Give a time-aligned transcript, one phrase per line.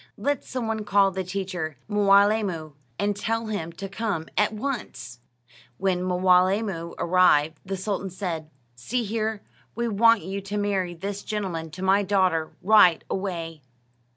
[0.17, 5.19] Let some one call the teacher, Mwaalee'moo, and tell him to come at once."
[5.77, 9.43] When Mwaaleemoo arrived, the sultan said, "See here,
[9.75, 13.61] we want you to marry this gentleman to my daughter right away."